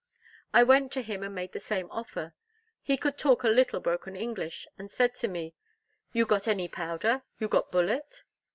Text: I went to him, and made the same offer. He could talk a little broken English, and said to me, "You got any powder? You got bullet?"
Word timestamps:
I 0.51 0.63
went 0.63 0.91
to 0.93 1.03
him, 1.03 1.21
and 1.21 1.35
made 1.35 1.51
the 1.51 1.59
same 1.59 1.87
offer. 1.91 2.33
He 2.81 2.97
could 2.97 3.19
talk 3.19 3.43
a 3.43 3.47
little 3.49 3.79
broken 3.79 4.15
English, 4.15 4.65
and 4.79 4.89
said 4.89 5.13
to 5.17 5.27
me, 5.27 5.53
"You 6.11 6.25
got 6.25 6.47
any 6.47 6.67
powder? 6.67 7.21
You 7.37 7.47
got 7.47 7.71
bullet?" 7.71 8.23